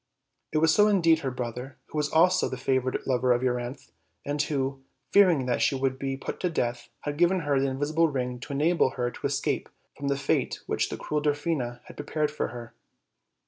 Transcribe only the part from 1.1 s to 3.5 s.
her brother, who was also the favored lover of